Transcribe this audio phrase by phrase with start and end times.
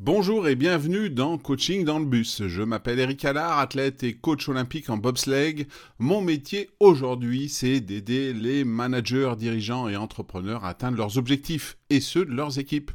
[0.00, 2.46] Bonjour et bienvenue dans Coaching dans le bus.
[2.46, 5.66] Je m'appelle Eric Allard, athlète et coach olympique en bobsleigh.
[5.98, 11.98] Mon métier aujourd'hui, c'est d'aider les managers, dirigeants et entrepreneurs à atteindre leurs objectifs et
[11.98, 12.92] ceux de leurs équipes.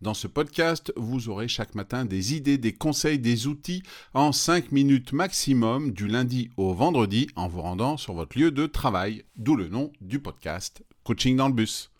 [0.00, 3.82] Dans ce podcast, vous aurez chaque matin des idées, des conseils, des outils
[4.14, 8.64] en 5 minutes maximum du lundi au vendredi en vous rendant sur votre lieu de
[8.64, 11.90] travail, d'où le nom du podcast Coaching dans le bus.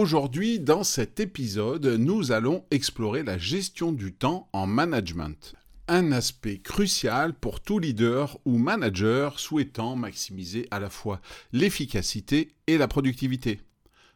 [0.00, 5.56] Aujourd'hui, dans cet épisode, nous allons explorer la gestion du temps en management.
[5.88, 11.20] Un aspect crucial pour tout leader ou manager souhaitant maximiser à la fois
[11.52, 13.60] l'efficacité et la productivité.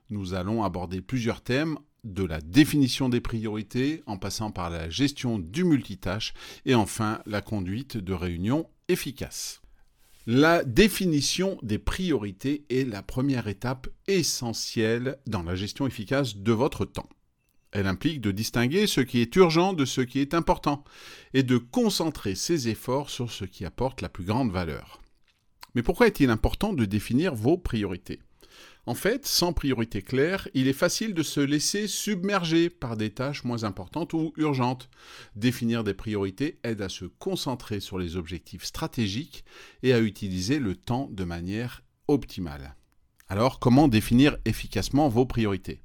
[0.08, 5.40] Nous allons aborder plusieurs thèmes de la définition des priorités en passant par la gestion
[5.40, 6.32] du multitâche
[6.64, 9.61] et enfin la conduite de réunions efficaces.
[10.26, 16.84] La définition des priorités est la première étape essentielle dans la gestion efficace de votre
[16.84, 17.08] temps.
[17.72, 20.84] Elle implique de distinguer ce qui est urgent de ce qui est important
[21.34, 25.02] et de concentrer ses efforts sur ce qui apporte la plus grande valeur.
[25.74, 28.20] Mais pourquoi est-il important de définir vos priorités?
[28.84, 33.44] En fait, sans priorité claire, il est facile de se laisser submerger par des tâches
[33.44, 34.90] moins importantes ou urgentes.
[35.36, 39.44] Définir des priorités aide à se concentrer sur les objectifs stratégiques
[39.84, 42.74] et à utiliser le temps de manière optimale.
[43.28, 45.80] Alors, comment définir efficacement vos priorités?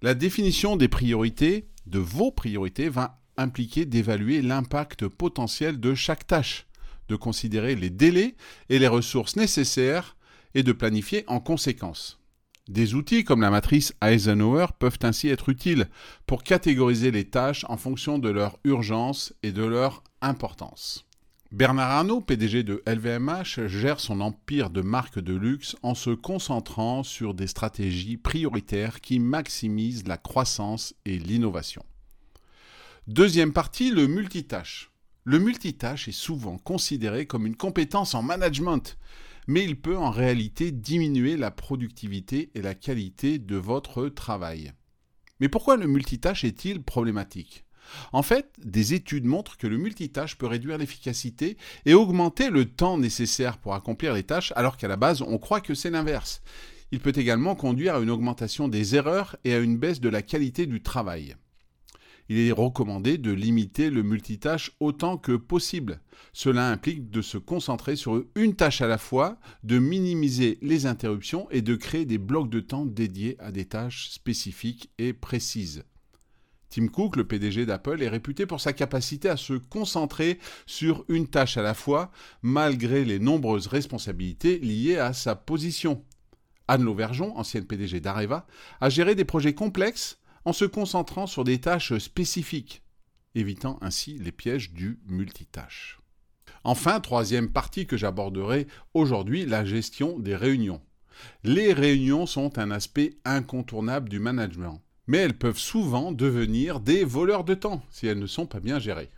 [0.00, 6.66] La définition des priorités, de vos priorités, va impliquer d'évaluer l'impact potentiel de chaque tâche,
[7.08, 8.36] de considérer les délais
[8.68, 10.16] et les ressources nécessaires
[10.54, 12.20] et de planifier en conséquence.
[12.68, 15.88] Des outils comme la matrice Eisenhower peuvent ainsi être utiles
[16.26, 21.04] pour catégoriser les tâches en fonction de leur urgence et de leur importance.
[21.52, 27.02] Bernard Arnault, PDG de LVMH, gère son empire de marques de luxe en se concentrant
[27.04, 31.84] sur des stratégies prioritaires qui maximisent la croissance et l'innovation.
[33.06, 34.90] Deuxième partie, le multitâche.
[35.22, 38.96] Le multitâche est souvent considéré comme une compétence en management,
[39.46, 44.72] mais il peut en réalité diminuer la productivité et la qualité de votre travail.
[45.40, 47.64] Mais pourquoi le multitâche est-il problématique?
[48.12, 52.96] En fait, des études montrent que le multitâche peut réduire l'efficacité et augmenter le temps
[52.96, 56.42] nécessaire pour accomplir les tâches, alors qu'à la base, on croit que c'est l'inverse.
[56.92, 60.22] Il peut également conduire à une augmentation des erreurs et à une baisse de la
[60.22, 61.36] qualité du travail
[62.28, 66.00] il est recommandé de limiter le multitâche autant que possible.
[66.32, 71.48] Cela implique de se concentrer sur une tâche à la fois, de minimiser les interruptions
[71.50, 75.84] et de créer des blocs de temps dédiés à des tâches spécifiques et précises.
[76.70, 81.28] Tim Cook, le PDG d'Apple, est réputé pour sa capacité à se concentrer sur une
[81.28, 82.10] tâche à la fois,
[82.42, 86.02] malgré les nombreuses responsabilités liées à sa position.
[86.66, 88.46] Anne Lauvergeon, ancienne PDG d'Areva,
[88.80, 92.82] a géré des projets complexes en se concentrant sur des tâches spécifiques,
[93.34, 95.98] évitant ainsi les pièges du multitâche.
[96.64, 100.80] Enfin, troisième partie que j'aborderai aujourd'hui, la gestion des réunions.
[101.42, 107.44] Les réunions sont un aspect incontournable du management, mais elles peuvent souvent devenir des voleurs
[107.44, 109.10] de temps si elles ne sont pas bien gérées.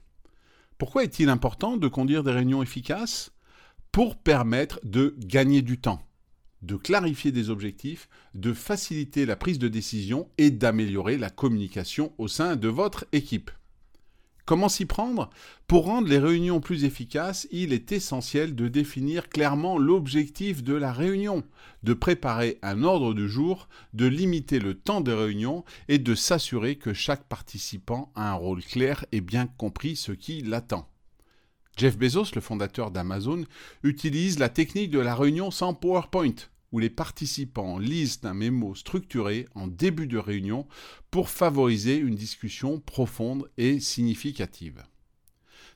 [0.78, 3.32] Pourquoi est-il important de conduire des réunions efficaces?
[3.93, 6.06] Pour permettre de gagner du temps
[6.62, 12.28] de clarifier des objectifs, de faciliter la prise de décision et d'améliorer la communication au
[12.28, 13.50] sein de votre équipe.
[14.47, 15.28] Comment s'y prendre?
[15.67, 20.93] Pour rendre les réunions plus efficaces, il est essentiel de définir clairement l'objectif de la
[20.93, 21.43] réunion,
[21.83, 26.77] de préparer un ordre du jour, de limiter le temps de réunion et de s'assurer
[26.77, 30.88] que chaque participant a un rôle clair et bien compris ce qui l'attend.
[31.76, 33.44] Jeff Bezos, le fondateur d'Amazon,
[33.82, 36.34] utilise la technique de la réunion sans PowerPoint,
[36.72, 40.66] où les participants lisent un mémo structuré en début de réunion
[41.10, 44.84] pour favoriser une discussion profonde et significative.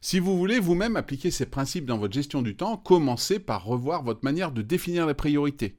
[0.00, 4.02] Si vous voulez vous-même appliquer ces principes dans votre gestion du temps, commencez par revoir
[4.02, 5.76] votre manière de définir les priorités.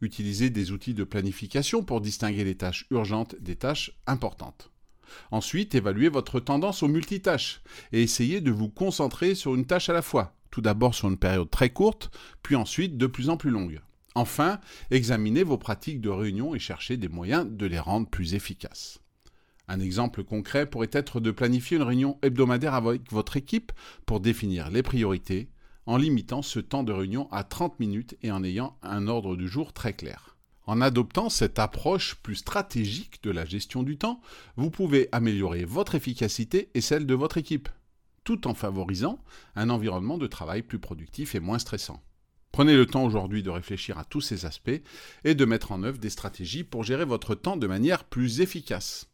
[0.00, 4.69] Utilisez des outils de planification pour distinguer les tâches urgentes des tâches importantes.
[5.30, 7.62] Ensuite, évaluez votre tendance au multitâche
[7.92, 11.18] et essayez de vous concentrer sur une tâche à la fois, tout d'abord sur une
[11.18, 12.10] période très courte,
[12.42, 13.80] puis ensuite de plus en plus longue.
[14.14, 14.58] Enfin,
[14.90, 19.00] examinez vos pratiques de réunion et cherchez des moyens de les rendre plus efficaces.
[19.68, 23.70] Un exemple concret pourrait être de planifier une réunion hebdomadaire avec votre équipe
[24.04, 25.48] pour définir les priorités,
[25.86, 29.48] en limitant ce temps de réunion à 30 minutes et en ayant un ordre du
[29.48, 30.29] jour très clair.
[30.70, 34.20] En adoptant cette approche plus stratégique de la gestion du temps,
[34.54, 37.68] vous pouvez améliorer votre efficacité et celle de votre équipe,
[38.22, 39.18] tout en favorisant
[39.56, 42.00] un environnement de travail plus productif et moins stressant.
[42.52, 44.80] Prenez le temps aujourd'hui de réfléchir à tous ces aspects
[45.24, 49.09] et de mettre en œuvre des stratégies pour gérer votre temps de manière plus efficace.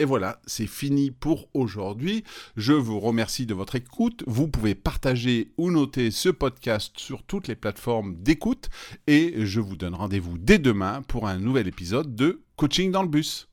[0.00, 2.24] Et voilà, c'est fini pour aujourd'hui.
[2.56, 4.24] Je vous remercie de votre écoute.
[4.26, 8.70] Vous pouvez partager ou noter ce podcast sur toutes les plateformes d'écoute
[9.06, 13.10] et je vous donne rendez-vous dès demain pour un nouvel épisode de Coaching dans le
[13.10, 13.49] bus.